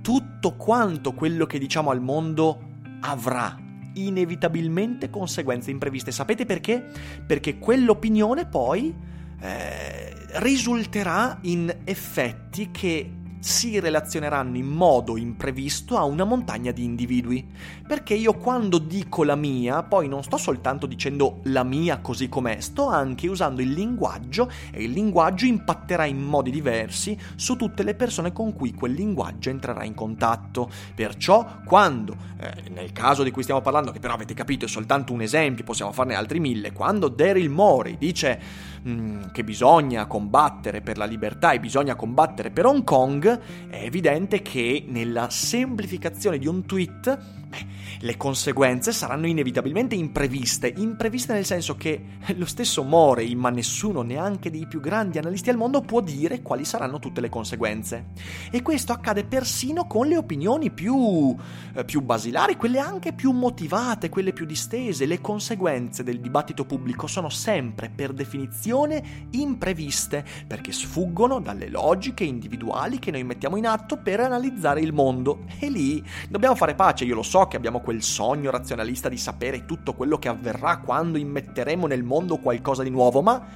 tutto 0.00 0.54
quanto 0.56 1.12
quello 1.12 1.46
che 1.46 1.58
diciamo 1.58 1.90
al 1.90 2.00
mondo 2.00 2.62
avrà 3.00 3.56
inevitabilmente 3.94 5.10
conseguenze 5.10 5.70
impreviste. 5.70 6.12
Sapete 6.12 6.46
perché? 6.46 6.90
Perché 7.26 7.58
quell'opinione 7.58 8.46
poi 8.46 8.94
eh, 9.40 10.14
risulterà 10.34 11.38
in 11.42 11.74
effetti 11.84 12.70
che 12.70 13.12
si 13.40 13.78
relazioneranno 13.78 14.56
in 14.56 14.66
modo 14.66 15.16
imprevisto 15.16 15.96
a 15.96 16.04
una 16.04 16.24
montagna 16.24 16.72
di 16.72 16.84
individui. 16.84 17.46
Perché 17.86 18.14
io 18.14 18.34
quando 18.34 18.78
dico 18.78 19.24
la 19.24 19.36
mia, 19.36 19.82
poi 19.82 20.08
non 20.08 20.22
sto 20.22 20.36
soltanto 20.36 20.86
dicendo 20.86 21.40
la 21.44 21.62
mia 21.62 21.98
così 21.98 22.28
com'è, 22.28 22.60
sto 22.60 22.88
anche 22.88 23.28
usando 23.28 23.62
il 23.62 23.72
linguaggio 23.72 24.50
e 24.70 24.82
il 24.82 24.90
linguaggio 24.90 25.46
impatterà 25.46 26.04
in 26.04 26.20
modi 26.20 26.50
diversi 26.50 27.18
su 27.36 27.56
tutte 27.56 27.82
le 27.82 27.94
persone 27.94 28.32
con 28.32 28.52
cui 28.52 28.74
quel 28.74 28.92
linguaggio 28.92 29.50
entrerà 29.50 29.84
in 29.84 29.94
contatto. 29.94 30.70
Perciò 30.94 31.60
quando, 31.64 32.16
eh, 32.40 32.70
nel 32.70 32.92
caso 32.92 33.22
di 33.22 33.30
cui 33.30 33.42
stiamo 33.42 33.60
parlando, 33.60 33.92
che 33.92 34.00
però 34.00 34.14
avete 34.14 34.34
capito 34.34 34.66
è 34.66 34.68
soltanto 34.68 35.12
un 35.12 35.22
esempio, 35.22 35.64
possiamo 35.64 35.92
farne 35.92 36.14
altri 36.14 36.40
mille, 36.40 36.72
quando 36.72 37.08
Daryl 37.08 37.48
Morey 37.48 37.96
dice 37.96 38.66
mm, 38.88 39.22
che 39.32 39.44
bisogna 39.44 40.06
combattere 40.06 40.80
per 40.80 40.96
la 40.96 41.04
libertà 41.04 41.52
e 41.52 41.60
bisogna 41.60 41.94
combattere 41.94 42.50
per 42.50 42.66
Hong 42.66 42.84
Kong, 42.84 43.40
è 43.68 43.82
evidente 43.84 44.40
che 44.42 44.84
nella 44.86 45.28
semplificazione 45.30 46.38
di 46.38 46.46
un 46.46 46.64
tweet 46.64 47.18
beh, 47.48 47.66
le 48.00 48.16
conseguenze 48.16 48.92
saranno 48.92 49.26
inevitabilmente 49.26 49.94
impreviste. 49.94 50.72
Impreviste 50.76 51.32
nel 51.32 51.44
senso 51.44 51.76
che 51.76 52.02
lo 52.36 52.46
stesso 52.46 52.82
Morey, 52.82 53.34
ma 53.34 53.50
nessuno, 53.50 54.02
neanche 54.02 54.50
dei 54.50 54.66
più 54.66 54.80
grandi 54.80 55.18
analisti 55.18 55.50
al 55.50 55.56
mondo, 55.56 55.80
può 55.80 56.00
dire 56.00 56.42
quali 56.42 56.64
saranno 56.64 56.98
tutte 56.98 57.20
le 57.20 57.28
conseguenze. 57.28 58.10
E 58.50 58.62
questo 58.62 58.92
accade 58.92 59.24
persino 59.24 59.86
con 59.86 60.06
le 60.06 60.16
opinioni 60.16 60.70
più, 60.70 61.34
eh, 61.74 61.84
più 61.84 62.02
basilari, 62.02 62.56
quelle 62.56 62.78
anche 62.78 63.12
più 63.12 63.32
motivate, 63.32 64.08
quelle 64.08 64.32
più 64.32 64.46
distese. 64.46 65.06
Le 65.06 65.20
conseguenze 65.20 66.02
del 66.02 66.20
dibattito 66.20 66.64
pubblico 66.64 67.06
sono 67.06 67.28
sempre, 67.28 67.90
per 67.90 68.12
definizione, 68.12 69.26
impreviste, 69.30 70.24
perché 70.46 70.72
sfuggono 70.72 71.40
dalle 71.40 71.68
logiche 71.68 72.24
individuali 72.24 72.98
che 72.98 73.10
noi 73.10 73.24
mettiamo 73.24 73.56
in 73.56 73.66
atto 73.66 73.96
per 73.96 74.20
analizzare 74.20 74.80
il 74.80 74.92
mondo. 74.92 75.44
E 75.58 75.70
lì 75.70 76.04
dobbiamo 76.28 76.54
fare 76.54 76.74
pace, 76.74 77.04
io 77.04 77.14
lo 77.14 77.22
so 77.22 77.37
che 77.46 77.56
abbiamo 77.56 77.80
quel 77.80 78.02
sogno 78.02 78.50
razionalista 78.50 79.08
di 79.08 79.16
sapere 79.16 79.64
tutto 79.64 79.94
quello 79.94 80.18
che 80.18 80.28
avverrà 80.28 80.78
quando 80.78 81.18
immetteremo 81.18 81.86
nel 81.86 82.02
mondo 82.02 82.38
qualcosa 82.38 82.82
di 82.82 82.90
nuovo, 82.90 83.22
ma, 83.22 83.46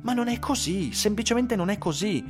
ma 0.00 0.12
non 0.12 0.28
è 0.28 0.38
così, 0.38 0.92
semplicemente 0.92 1.56
non 1.56 1.70
è 1.70 1.78
così. 1.78 2.24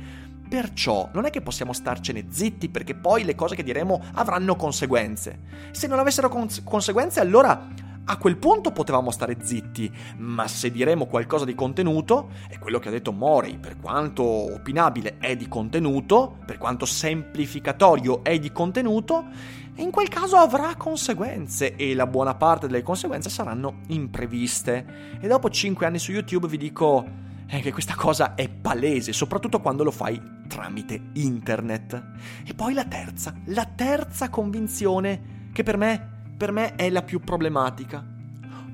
Perciò 0.47 1.09
non 1.13 1.25
è 1.25 1.29
che 1.31 1.41
possiamo 1.41 1.73
starcene 1.73 2.27
zitti 2.29 2.69
perché 2.69 2.93
poi 2.95 3.23
le 3.23 3.35
cose 3.35 3.55
che 3.55 3.63
diremo 3.63 4.01
avranno 4.13 4.55
conseguenze. 4.55 5.39
Se 5.71 5.87
non 5.87 5.99
avessero 5.99 6.29
cons- 6.29 6.61
conseguenze 6.63 7.19
allora 7.19 7.67
a 8.05 8.17
quel 8.17 8.35
punto 8.35 8.71
potevamo 8.71 9.11
stare 9.11 9.37
zitti, 9.41 9.89
ma 10.17 10.45
se 10.47 10.69
diremo 10.71 11.05
qualcosa 11.05 11.45
di 11.45 11.55
contenuto, 11.55 12.31
e 12.49 12.59
quello 12.59 12.77
che 12.77 12.89
ha 12.89 12.91
detto 12.91 13.13
Mori, 13.13 13.57
per 13.57 13.77
quanto 13.79 14.23
opinabile, 14.23 15.17
è 15.19 15.37
di 15.37 15.47
contenuto, 15.47 16.39
per 16.45 16.57
quanto 16.57 16.85
semplificatorio 16.85 18.21
è 18.21 18.37
di 18.39 18.51
contenuto, 18.51 19.27
in 19.75 19.91
quel 19.91 20.07
caso 20.07 20.37
avrà 20.37 20.75
conseguenze 20.75 21.75
e 21.75 21.95
la 21.95 22.07
buona 22.07 22.35
parte 22.35 22.67
delle 22.67 22.83
conseguenze 22.83 23.29
saranno 23.29 23.81
impreviste. 23.87 25.17
E 25.19 25.27
dopo 25.27 25.49
5 25.49 25.85
anni 25.85 25.99
su 25.99 26.11
YouTube 26.11 26.47
vi 26.47 26.57
dico 26.57 27.05
eh, 27.47 27.59
che 27.59 27.71
questa 27.71 27.95
cosa 27.95 28.35
è 28.35 28.49
palese, 28.49 29.13
soprattutto 29.13 29.61
quando 29.61 29.83
lo 29.83 29.91
fai 29.91 30.21
tramite 30.47 31.09
internet. 31.13 32.03
E 32.45 32.53
poi 32.53 32.73
la 32.73 32.85
terza, 32.85 33.33
la 33.45 33.65
terza 33.65 34.29
convinzione 34.29 35.49
che 35.51 35.63
per 35.63 35.77
me 35.77 36.13
per 36.43 36.51
me 36.51 36.75
è 36.75 36.89
la 36.89 37.03
più 37.03 37.19
problematica. 37.21 38.05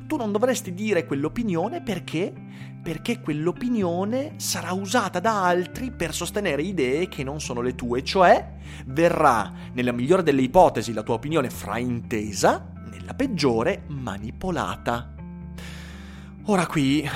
Tu 0.08 0.16
non 0.16 0.32
dovresti 0.32 0.74
dire 0.74 1.06
quell'opinione 1.06 1.82
perché? 1.82 2.34
Perché 2.82 3.20
quell'opinione 3.20 4.34
sarà 4.38 4.72
usata 4.72 5.20
da 5.20 5.44
altri 5.44 5.92
per 5.92 6.14
sostenere 6.14 6.62
idee 6.62 7.08
che 7.08 7.24
non 7.24 7.40
sono 7.40 7.62
le 7.62 7.76
tue, 7.76 8.04
cioè 8.04 8.54
verrà, 8.86 9.52
nella 9.74 9.92
migliore 9.92 10.24
delle 10.24 10.42
ipotesi, 10.42 10.94
la 10.94 11.04
tua 11.04 11.16
opinione 11.16 11.50
fraintesa, 11.50 12.72
nella 12.90 13.14
peggiore 13.14 13.84
manipolata. 13.88 15.14
Ora 16.46 16.66
qui 16.66 17.08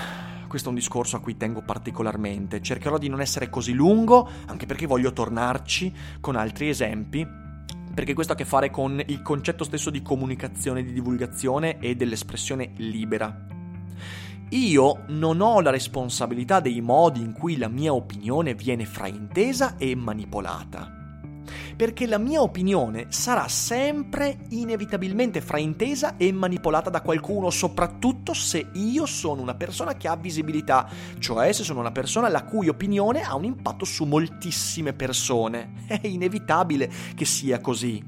questo 0.53 0.70
è 0.70 0.74
un 0.74 0.79
discorso 0.79 1.15
a 1.15 1.20
cui 1.20 1.36
tengo 1.36 1.63
particolarmente. 1.63 2.62
Cercherò 2.62 3.00
di 3.00 3.08
non 3.08 3.22
essere 3.22 3.50
così 3.50 3.74
lungo, 3.74 4.29
anche 4.46 4.67
perché 4.67 4.86
voglio 4.86 5.12
tornarci 5.12 5.91
con 6.20 6.36
altri 6.36 6.70
esempi 6.70 7.41
perché 7.93 8.13
questo 8.13 8.34
ha 8.34 8.36
a 8.36 8.39
che 8.39 8.46
fare 8.46 8.72
con 8.72 9.01
il 9.05 9.22
concetto 9.22 9.63
stesso 9.63 9.89
di 9.89 10.01
comunicazione, 10.01 10.84
di 10.84 10.93
divulgazione 10.93 11.79
e 11.79 11.96
dell'espressione 11.96 12.72
libera. 12.77 13.48
Io 14.53 15.05
non 15.07 15.41
ho 15.41 15.62
la 15.62 15.72
responsabilità 15.72 16.60
dei 16.60 16.79
modi 16.79 17.22
in 17.22 17.33
cui 17.33 17.57
la 17.57 17.67
mia 17.67 17.91
opinione 17.91 18.53
viene 18.53 18.86
fraintesa 18.86 19.77
e 19.77 19.95
manipolata 19.95 21.01
perché 21.75 22.05
la 22.05 22.19
mia 22.19 22.41
opinione 22.41 23.07
sarà 23.10 23.48
sempre 23.48 24.45
inevitabilmente 24.50 25.41
fraintesa 25.41 26.17
e 26.17 26.31
manipolata 26.31 26.91
da 26.91 27.01
qualcuno, 27.01 27.50
soprattutto 27.50 28.33
se 28.33 28.69
io 28.74 29.07
sono 29.07 29.41
una 29.41 29.55
persona 29.55 29.95
che 29.95 30.07
ha 30.07 30.15
visibilità, 30.15 30.88
cioè 31.17 31.51
se 31.51 31.63
sono 31.63 31.79
una 31.79 31.91
persona 31.91 32.29
la 32.29 32.43
cui 32.43 32.69
opinione 32.69 33.22
ha 33.22 33.36
un 33.36 33.45
impatto 33.45 33.86
su 33.86 34.05
moltissime 34.05 34.93
persone. 34.93 35.83
È 35.88 36.00
inevitabile 36.03 36.91
che 37.15 37.25
sia 37.25 37.60
così. 37.60 38.01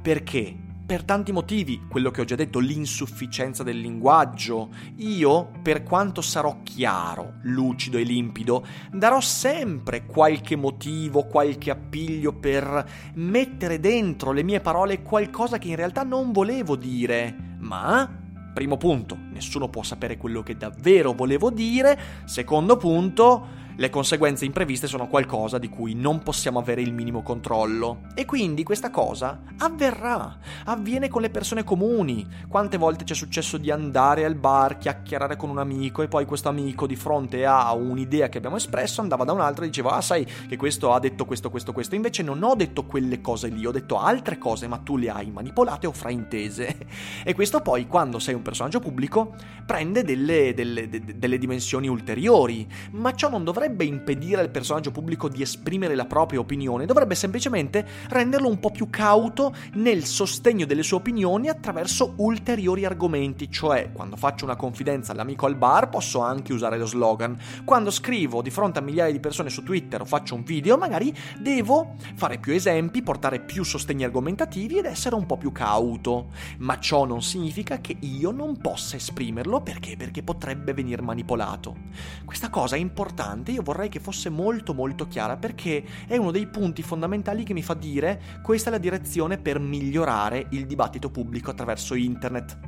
Perché? 0.00 0.69
Per 0.90 1.04
tanti 1.04 1.30
motivi, 1.30 1.82
quello 1.88 2.10
che 2.10 2.20
ho 2.20 2.24
già 2.24 2.34
detto, 2.34 2.58
l'insufficienza 2.58 3.62
del 3.62 3.78
linguaggio. 3.78 4.70
Io, 4.96 5.52
per 5.62 5.84
quanto 5.84 6.20
sarò 6.20 6.62
chiaro, 6.64 7.34
lucido 7.42 7.96
e 7.96 8.02
limpido, 8.02 8.66
darò 8.90 9.20
sempre 9.20 10.04
qualche 10.04 10.56
motivo, 10.56 11.26
qualche 11.26 11.70
appiglio 11.70 12.32
per 12.32 12.84
mettere 13.14 13.78
dentro 13.78 14.32
le 14.32 14.42
mie 14.42 14.58
parole 14.58 15.00
qualcosa 15.02 15.58
che 15.58 15.68
in 15.68 15.76
realtà 15.76 16.02
non 16.02 16.32
volevo 16.32 16.74
dire, 16.74 17.36
ma 17.60 18.18
Primo 18.52 18.76
punto, 18.76 19.16
nessuno 19.30 19.68
può 19.68 19.84
sapere 19.84 20.16
quello 20.16 20.42
che 20.42 20.56
davvero 20.56 21.12
volevo 21.12 21.50
dire. 21.50 21.96
Secondo 22.24 22.76
punto, 22.76 23.46
le 23.80 23.88
conseguenze 23.88 24.44
impreviste 24.44 24.86
sono 24.86 25.08
qualcosa 25.08 25.56
di 25.56 25.70
cui 25.70 25.94
non 25.94 26.22
possiamo 26.22 26.58
avere 26.58 26.82
il 26.82 26.92
minimo 26.92 27.22
controllo. 27.22 28.08
E 28.14 28.26
quindi 28.26 28.62
questa 28.62 28.90
cosa 28.90 29.40
avverrà, 29.56 30.36
avviene 30.66 31.08
con 31.08 31.22
le 31.22 31.30
persone 31.30 31.64
comuni. 31.64 32.26
Quante 32.46 32.76
volte 32.76 33.06
ci 33.06 33.14
è 33.14 33.16
successo 33.16 33.56
di 33.56 33.70
andare 33.70 34.26
al 34.26 34.34
bar, 34.34 34.76
chiacchierare 34.76 35.36
con 35.36 35.48
un 35.48 35.56
amico 35.56 36.02
e 36.02 36.08
poi 36.08 36.26
questo 36.26 36.50
amico 36.50 36.86
di 36.86 36.94
fronte 36.94 37.46
a 37.46 37.72
un'idea 37.72 38.28
che 38.28 38.36
abbiamo 38.36 38.56
espresso 38.56 39.00
andava 39.00 39.24
da 39.24 39.32
un 39.32 39.40
altro 39.40 39.64
e 39.64 39.68
diceva 39.68 39.92
ah 39.92 40.02
sai 40.02 40.26
che 40.26 40.58
questo 40.58 40.92
ha 40.92 40.98
detto 40.98 41.24
questo, 41.24 41.48
questo, 41.48 41.72
questo. 41.72 41.94
Invece 41.94 42.22
non 42.22 42.42
ho 42.42 42.54
detto 42.54 42.84
quelle 42.84 43.22
cose 43.22 43.48
lì, 43.48 43.64
ho 43.64 43.72
detto 43.72 43.98
altre 43.98 44.36
cose 44.36 44.68
ma 44.68 44.76
tu 44.76 44.98
le 44.98 45.08
hai 45.08 45.30
manipolate 45.30 45.86
o 45.86 45.92
fraintese. 45.92 46.76
e 47.24 47.34
questo 47.34 47.62
poi 47.62 47.86
quando 47.86 48.18
sei 48.18 48.34
un 48.34 48.42
personaggio 48.42 48.78
pubblico 48.78 49.34
prende 49.64 50.04
delle, 50.04 50.52
delle, 50.52 50.86
delle 50.90 51.38
dimensioni 51.38 51.88
ulteriori. 51.88 52.68
Ma 52.90 53.14
ciò 53.14 53.30
non 53.30 53.42
dovrebbe 53.42 53.68
dovrebbe 53.70 53.84
impedire 53.84 54.40
al 54.40 54.50
personaggio 54.50 54.90
pubblico 54.90 55.28
di 55.28 55.42
esprimere 55.42 55.94
la 55.94 56.04
propria 56.04 56.40
opinione, 56.40 56.86
dovrebbe 56.86 57.14
semplicemente 57.14 57.86
renderlo 58.08 58.48
un 58.48 58.58
po' 58.58 58.70
più 58.70 58.90
cauto 58.90 59.54
nel 59.74 60.04
sostegno 60.04 60.66
delle 60.66 60.82
sue 60.82 60.96
opinioni 60.96 61.48
attraverso 61.48 62.14
ulteriori 62.16 62.84
argomenti, 62.84 63.50
cioè 63.50 63.90
quando 63.92 64.16
faccio 64.16 64.44
una 64.44 64.56
confidenza 64.56 65.12
all'amico 65.12 65.46
al 65.46 65.56
bar 65.56 65.88
posso 65.88 66.20
anche 66.20 66.52
usare 66.52 66.78
lo 66.78 66.86
slogan, 66.86 67.38
quando 67.64 67.90
scrivo 67.90 68.42
di 68.42 68.50
fronte 68.50 68.80
a 68.80 68.82
migliaia 68.82 69.12
di 69.12 69.20
persone 69.20 69.50
su 69.50 69.62
Twitter 69.62 70.00
o 70.00 70.04
faccio 70.04 70.34
un 70.34 70.42
video 70.42 70.76
magari 70.76 71.14
devo 71.38 71.94
fare 72.14 72.38
più 72.38 72.52
esempi, 72.52 73.02
portare 73.02 73.40
più 73.40 73.62
sostegni 73.62 74.04
argomentativi 74.04 74.78
ed 74.78 74.86
essere 74.86 75.14
un 75.14 75.26
po' 75.26 75.36
più 75.36 75.52
cauto, 75.52 76.30
ma 76.58 76.78
ciò 76.80 77.04
non 77.04 77.22
significa 77.22 77.80
che 77.80 77.96
io 78.00 78.32
non 78.32 78.56
possa 78.56 78.96
esprimerlo 78.96 79.60
perché? 79.60 79.96
Perché 79.96 80.22
potrebbe 80.22 80.72
venire 80.74 81.02
manipolato. 81.02 81.76
Questa 82.24 82.50
cosa 82.50 82.74
è 82.76 82.78
importante, 82.78 83.52
io 83.52 83.59
vorrei 83.62 83.88
che 83.88 84.00
fosse 84.00 84.28
molto 84.28 84.74
molto 84.74 85.06
chiara 85.06 85.36
perché 85.36 85.84
è 86.06 86.16
uno 86.16 86.30
dei 86.30 86.46
punti 86.46 86.82
fondamentali 86.82 87.44
che 87.44 87.52
mi 87.52 87.62
fa 87.62 87.74
dire 87.74 88.20
questa 88.42 88.68
è 88.68 88.72
la 88.72 88.78
direzione 88.78 89.38
per 89.38 89.58
migliorare 89.58 90.46
il 90.50 90.66
dibattito 90.66 91.10
pubblico 91.10 91.50
attraverso 91.50 91.94
internet. 91.94 92.58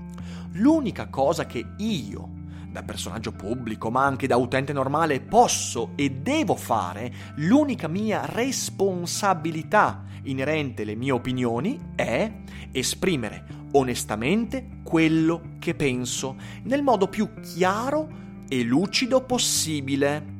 L'unica 0.52 1.08
cosa 1.08 1.46
che 1.46 1.64
io 1.78 2.40
da 2.72 2.82
personaggio 2.82 3.32
pubblico, 3.32 3.90
ma 3.90 4.04
anche 4.04 4.26
da 4.26 4.37
utente 4.37 4.72
normale, 4.72 5.20
posso 5.20 5.90
e 5.94 6.11
devo 6.11 6.56
fare, 6.56 7.12
l'unica 7.37 7.87
mia 7.87 8.25
responsabilità 8.25 10.04
inerente 10.22 10.82
alle 10.82 10.94
mie 10.94 11.12
opinioni 11.12 11.78
è 11.94 12.32
esprimere 12.72 13.61
onestamente 13.72 14.80
quello 14.82 15.56
che 15.58 15.75
penso 15.75 16.37
nel 16.64 16.82
modo 16.82 17.08
più 17.08 17.40
chiaro 17.40 18.20
e 18.49 18.62
lucido 18.62 19.22
possibile 19.25 20.32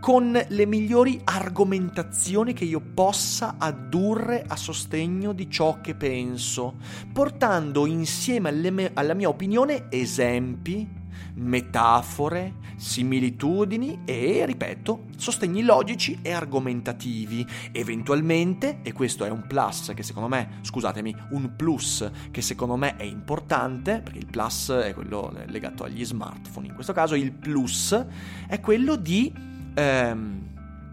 con 0.00 0.32
le 0.48 0.66
migliori 0.66 1.20
argomentazioni 1.22 2.54
che 2.54 2.64
io 2.64 2.80
possa 2.80 3.56
addurre 3.58 4.42
a 4.46 4.56
sostegno 4.56 5.32
di 5.32 5.50
ciò 5.50 5.80
che 5.82 5.94
penso, 5.94 6.76
portando 7.12 7.84
insieme 7.86 8.50
me- 8.70 8.90
alla 8.94 9.14
mia 9.14 9.28
opinione 9.28 9.86
esempi, 9.90 10.88
metafore, 11.34 12.54
similitudini 12.76 14.00
e, 14.06 14.44
ripeto, 14.46 15.04
sostegni 15.16 15.62
logici 15.62 16.18
e 16.22 16.32
argomentativi. 16.32 17.46
Eventualmente, 17.70 18.80
e 18.82 18.92
questo 18.92 19.26
è 19.26 19.30
un 19.30 19.46
plus 19.46 19.92
che 19.94 20.02
secondo 20.02 20.28
me, 20.28 20.60
scusatemi, 20.62 21.14
un 21.32 21.54
plus 21.56 22.10
che 22.30 22.40
secondo 22.40 22.76
me 22.76 22.96
è 22.96 23.04
importante, 23.04 24.00
perché 24.02 24.18
il 24.18 24.26
plus 24.26 24.70
è 24.70 24.94
quello 24.94 25.30
legato 25.46 25.84
agli 25.84 26.04
smartphone, 26.04 26.68
in 26.68 26.74
questo 26.74 26.94
caso 26.94 27.14
il 27.14 27.32
plus 27.32 28.02
è 28.48 28.60
quello 28.60 28.96
di... 28.96 29.48
Ehm, 29.74 30.48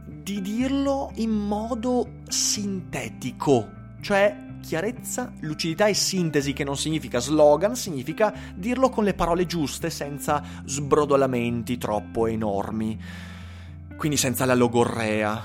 di 0.05 0.41
dirlo 0.41 1.12
in 1.15 1.31
modo 1.31 2.22
sintetico, 2.27 3.69
cioè 4.01 4.46
chiarezza, 4.62 5.31
lucidità 5.39 5.88
e 5.88 5.93
sintesi, 5.93 6.51
che 6.51 6.65
non 6.65 6.75
significa 6.75 7.19
slogan, 7.19 7.75
significa 7.75 8.34
dirlo 8.53 8.89
con 8.89 9.05
le 9.05 9.13
parole 9.13 9.46
giuste, 9.46 9.89
senza 9.89 10.43
sbrodolamenti 10.65 11.77
troppo 11.77 12.27
enormi, 12.27 13.00
quindi 13.96 14.17
senza 14.17 14.43
la 14.43 14.55
logorrea. 14.55 15.41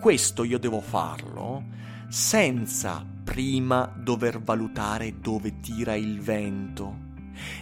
Questo 0.00 0.44
io 0.44 0.58
devo 0.58 0.80
farlo 0.80 1.64
senza 2.08 3.04
prima 3.24 3.92
dover 3.94 4.40
valutare 4.40 5.20
dove 5.20 5.60
tira 5.60 5.94
il 5.94 6.20
vento 6.20 7.10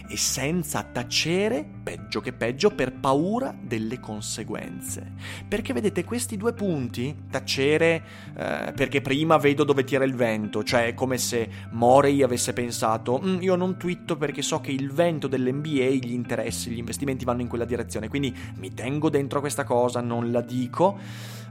e 0.07 0.17
senza 0.17 0.83
tacere, 0.83 1.65
peggio 1.83 2.21
che 2.21 2.33
peggio, 2.33 2.71
per 2.71 2.93
paura 2.93 3.55
delle 3.59 3.99
conseguenze. 3.99 5.13
Perché 5.47 5.73
vedete 5.73 6.03
questi 6.03 6.37
due 6.37 6.53
punti, 6.53 7.15
tacere 7.29 8.03
eh, 8.35 8.73
perché 8.75 9.01
prima 9.01 9.37
vedo 9.37 9.63
dove 9.63 9.83
tira 9.83 10.03
il 10.03 10.15
vento, 10.15 10.63
cioè 10.63 10.87
è 10.87 10.93
come 10.93 11.17
se 11.17 11.49
Morey 11.71 12.23
avesse 12.23 12.53
pensato 12.53 13.21
mm, 13.23 13.41
io 13.41 13.55
non 13.55 13.77
twitto 13.77 14.17
perché 14.17 14.41
so 14.41 14.59
che 14.61 14.71
il 14.71 14.91
vento 14.91 15.27
dell'NBA, 15.27 15.89
gli 16.01 16.11
interessi, 16.11 16.69
gli 16.71 16.77
investimenti 16.77 17.25
vanno 17.25 17.41
in 17.41 17.47
quella 17.47 17.65
direzione, 17.65 18.07
quindi 18.07 18.35
mi 18.57 18.73
tengo 18.73 19.09
dentro 19.09 19.39
questa 19.39 19.63
cosa, 19.63 20.01
non 20.01 20.31
la 20.31 20.41
dico 20.41 20.97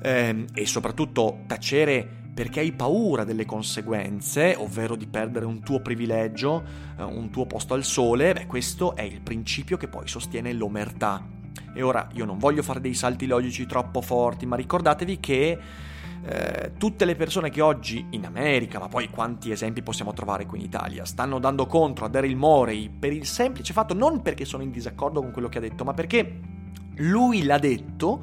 eh, 0.03 0.45
e 0.53 0.67
soprattutto 0.67 1.41
tacere 1.47 2.20
perché 2.32 2.60
hai 2.60 2.72
paura 2.72 3.25
delle 3.25 3.44
conseguenze, 3.44 4.54
ovvero 4.56 4.96
di 4.96 5.06
perdere 5.06 5.44
un 5.44 5.60
tuo 5.60 5.80
privilegio, 5.80 6.62
eh, 6.96 7.02
un 7.02 7.30
tuo 7.30 7.46
posto 7.46 7.75
al 7.75 7.84
sole, 7.84 8.32
beh, 8.32 8.46
questo 8.46 8.94
è 8.94 9.02
il 9.02 9.20
principio 9.20 9.76
che 9.76 9.88
poi 9.88 10.06
sostiene 10.06 10.52
l'omertà. 10.52 11.25
E 11.72 11.82
ora 11.82 12.08
io 12.14 12.25
non 12.25 12.38
voglio 12.38 12.62
fare 12.62 12.80
dei 12.80 12.94
salti 12.94 13.26
logici 13.26 13.66
troppo 13.66 14.00
forti, 14.00 14.46
ma 14.46 14.56
ricordatevi 14.56 15.20
che 15.20 15.58
eh, 16.22 16.72
tutte 16.76 17.04
le 17.04 17.14
persone 17.14 17.50
che 17.50 17.60
oggi 17.60 18.04
in 18.10 18.26
America, 18.26 18.78
ma 18.78 18.88
poi 18.88 19.08
quanti 19.08 19.50
esempi 19.50 19.82
possiamo 19.82 20.12
trovare 20.12 20.46
qui 20.46 20.58
in 20.58 20.64
Italia, 20.64 21.04
stanno 21.04 21.38
dando 21.38 21.66
contro 21.66 22.04
a 22.04 22.08
Daryl 22.08 22.37
Morey 22.37 22.90
per 22.90 23.12
il 23.12 23.26
semplice 23.26 23.72
fatto, 23.72 23.94
non 23.94 24.21
perché 24.23 24.45
sono 24.45 24.62
in 24.62 24.71
disaccordo 24.71 25.21
con 25.21 25.30
quello 25.30 25.49
che 25.49 25.58
ha 25.58 25.62
detto, 25.62 25.84
ma 25.84 25.95
perché 25.95 26.40
lui 26.97 27.45
l'ha 27.45 27.58
detto 27.58 28.23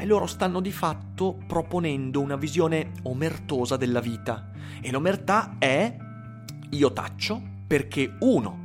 e 0.00 0.06
loro 0.06 0.26
stanno 0.26 0.60
di 0.60 0.72
fatto 0.72 1.38
proponendo 1.46 2.20
una 2.20 2.36
visione 2.36 2.92
omertosa 3.02 3.76
della 3.76 4.00
vita. 4.00 4.50
E 4.80 4.90
l'omertà 4.90 5.56
è 5.58 5.94
io 6.70 6.92
taccio 6.92 7.40
perché 7.66 8.14
uno, 8.20 8.58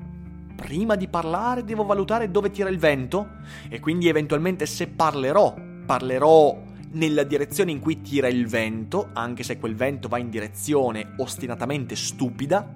prima 0.56 0.95
di 0.95 1.08
parlare 1.08 1.65
devo 1.65 1.84
valutare 1.84 2.32
dove 2.32 2.52
tira 2.52 2.69
il 2.69 2.78
vento 2.78 3.28
e 3.67 3.80
quindi 3.82 4.08
eventualmente 4.08 4.65
se 4.65 4.88
parlerò, 4.88 5.54
parlerò 5.86 6.63
nella 6.91 7.24
direzione 7.24 7.71
in 7.71 7.80
cui 7.80 8.02
tira 8.02 8.28
il 8.28 8.48
vento, 8.48 9.10
anche 9.12 9.43
se 9.43 9.60
quel 9.60 9.76
vento 9.76 10.08
va 10.08 10.17
in 10.17 10.30
direzione 10.30 11.13
ostinatamente 11.17 11.98
stupida, 11.98 12.74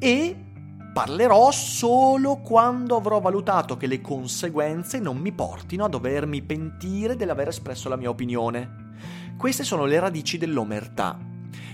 e 0.00 0.36
parlerò 0.98 1.52
solo 1.52 2.38
quando 2.38 2.96
avrò 2.96 3.20
valutato 3.20 3.76
che 3.76 3.86
le 3.86 4.00
conseguenze 4.00 4.98
non 4.98 5.16
mi 5.18 5.30
portino 5.30 5.84
a 5.84 5.88
dovermi 5.88 6.42
pentire 6.42 7.14
dell'aver 7.14 7.46
espresso 7.46 7.88
la 7.88 7.94
mia 7.94 8.08
opinione. 8.08 8.96
Queste 9.38 9.62
sono 9.62 9.84
le 9.84 10.00
radici 10.00 10.38
dell'omertà. 10.38 11.16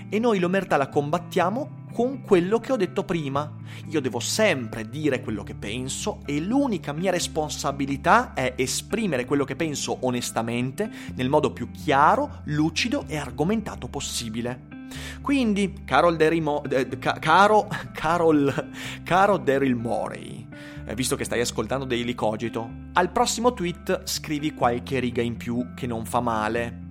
E 0.09 0.19
noi 0.19 0.37
l'omertà 0.37 0.77
la 0.77 0.89
combattiamo 0.89 1.85
con 1.91 2.21
quello 2.21 2.59
che 2.59 2.71
ho 2.71 2.75
detto 2.75 3.03
prima. 3.03 3.51
Io 3.87 3.99
devo 3.99 4.19
sempre 4.19 4.87
dire 4.87 5.21
quello 5.21 5.41
che 5.41 5.55
penso 5.55 6.21
e 6.27 6.39
l'unica 6.39 6.93
mia 6.93 7.09
responsabilità 7.09 8.35
è 8.35 8.53
esprimere 8.57 9.25
quello 9.25 9.43
che 9.43 9.55
penso 9.55 9.97
onestamente, 10.01 10.87
nel 11.15 11.29
modo 11.29 11.51
più 11.51 11.71
chiaro, 11.71 12.41
lucido 12.43 13.05
e 13.07 13.17
argomentato 13.17 13.87
possibile. 13.87 14.74
Quindi, 15.21 15.81
Carol 15.85 16.15
Derimo, 16.15 16.63
eh, 16.65 16.87
ca- 16.99 17.17
caro, 17.19 17.67
Carol, 17.93 18.71
caro 19.03 19.37
Daryl 19.37 19.75
Morey, 19.75 20.47
eh, 20.85 20.95
visto 20.95 21.15
che 21.15 21.23
stai 21.23 21.41
ascoltando 21.41 21.85
Daily 21.85 22.13
Cogito, 22.13 22.69
al 22.93 23.11
prossimo 23.11 23.53
tweet 23.53 24.01
scrivi 24.05 24.53
qualche 24.53 24.99
riga 24.99 25.21
in 25.21 25.37
più 25.37 25.73
che 25.75 25.87
non 25.87 26.05
fa 26.05 26.19
male. 26.19 26.83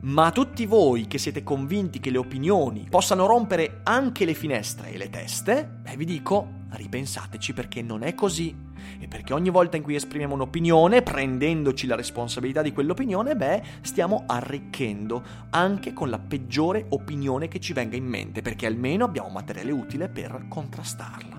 Ma 0.00 0.30
tutti 0.30 0.64
voi 0.64 1.08
che 1.08 1.18
siete 1.18 1.42
convinti 1.42 1.98
che 1.98 2.10
le 2.10 2.18
opinioni 2.18 2.86
possano 2.88 3.26
rompere 3.26 3.80
anche 3.82 4.24
le 4.24 4.34
finestre 4.34 4.92
e 4.92 4.96
le 4.96 5.10
teste, 5.10 5.68
beh, 5.82 5.96
vi 5.96 6.04
dico, 6.04 6.48
ripensateci 6.70 7.52
perché 7.52 7.82
non 7.82 8.04
è 8.04 8.14
così. 8.14 8.54
E 8.98 9.08
perché 9.08 9.32
ogni 9.32 9.50
volta 9.50 9.76
in 9.76 9.82
cui 9.82 9.94
esprimiamo 9.94 10.34
un'opinione, 10.34 11.02
prendendoci 11.02 11.86
la 11.86 11.96
responsabilità 11.96 12.62
di 12.62 12.72
quell'opinione, 12.72 13.36
beh, 13.36 13.62
stiamo 13.80 14.24
arricchendo 14.26 15.22
anche 15.50 15.92
con 15.92 16.10
la 16.10 16.18
peggiore 16.18 16.86
opinione 16.90 17.48
che 17.48 17.60
ci 17.60 17.72
venga 17.72 17.96
in 17.96 18.06
mente, 18.06 18.42
perché 18.42 18.66
almeno 18.66 19.04
abbiamo 19.04 19.28
materiale 19.28 19.72
utile 19.72 20.08
per 20.08 20.46
contrastarla. 20.48 21.37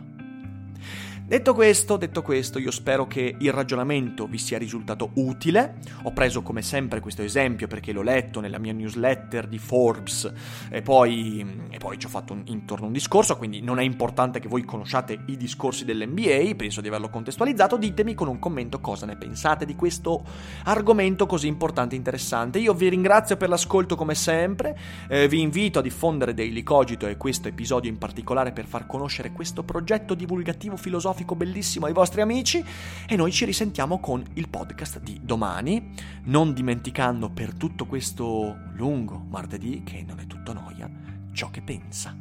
Detto 1.29 1.53
questo, 1.53 1.95
detto 1.95 2.23
questo, 2.23 2.57
io 2.57 2.71
spero 2.71 3.05
che 3.05 3.35
il 3.37 3.51
ragionamento 3.53 4.25
vi 4.25 4.39
sia 4.39 4.57
risultato 4.57 5.11
utile. 5.13 5.75
Ho 6.01 6.11
preso 6.11 6.41
come 6.41 6.63
sempre 6.63 7.01
questo 7.01 7.21
esempio 7.21 7.67
perché 7.67 7.91
l'ho 7.91 8.01
letto 8.01 8.39
nella 8.39 8.57
mia 8.57 8.73
newsletter 8.73 9.47
di 9.47 9.59
Forbes 9.59 10.33
e 10.71 10.81
poi, 10.81 11.67
e 11.69 11.77
poi 11.77 11.99
ci 11.99 12.07
ho 12.07 12.09
fatto 12.09 12.33
un, 12.33 12.41
intorno 12.45 12.87
un 12.87 12.93
discorso, 12.93 13.37
quindi 13.37 13.61
non 13.61 13.77
è 13.77 13.83
importante 13.83 14.39
che 14.39 14.47
voi 14.47 14.63
conosciate 14.63 15.19
i 15.27 15.37
discorsi 15.37 15.85
dell'NBA, 15.85 16.55
penso 16.55 16.81
di 16.81 16.87
averlo 16.87 17.09
contestualizzato. 17.09 17.77
Ditemi 17.77 18.15
con 18.15 18.27
un 18.27 18.39
commento 18.39 18.79
cosa 18.79 19.05
ne 19.05 19.15
pensate 19.15 19.67
di 19.67 19.75
questo 19.75 20.25
argomento 20.63 21.27
così 21.27 21.45
importante 21.45 21.93
e 21.93 21.99
interessante. 21.99 22.57
Io 22.57 22.73
vi 22.73 22.89
ringrazio 22.89 23.37
per 23.37 23.49
l'ascolto 23.49 23.95
come 23.95 24.15
sempre, 24.15 24.75
eh, 25.07 25.27
vi 25.27 25.41
invito 25.41 25.77
a 25.77 25.83
diffondere 25.83 26.33
Daily 26.33 26.63
Cogito 26.63 27.05
e 27.05 27.17
questo 27.17 27.49
episodio 27.49 27.91
in 27.91 27.99
particolare 27.99 28.51
per 28.51 28.65
far 28.65 28.87
conoscere 28.87 29.31
questo 29.31 29.61
progetto 29.61 30.15
divulgativo 30.15 30.75
filosofico 30.75 31.17
filosofico 31.19 31.35
bellissimo 31.35 31.85
ai 31.85 31.93
vostri 31.93 32.21
amici 32.21 32.63
e 33.07 33.15
noi 33.15 33.31
ci 33.31 33.45
risentiamo 33.45 33.99
con 33.99 34.23
il 34.33 34.49
podcast 34.49 34.99
di 34.99 35.19
domani, 35.21 35.93
non 36.25 36.53
dimenticando 36.53 37.29
per 37.29 37.53
tutto 37.53 37.85
questo 37.85 38.57
lungo 38.73 39.25
martedì, 39.29 39.83
che 39.83 40.03
non 40.07 40.19
è 40.19 40.27
tutto 40.27 40.53
noia, 40.53 40.89
ciò 41.33 41.49
che 41.49 41.61
pensa. 41.61 42.15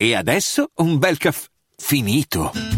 E 0.00 0.14
adesso 0.14 0.70
un 0.76 0.98
bel 0.98 1.16
caffè 1.16 1.48
finito. 1.76 2.77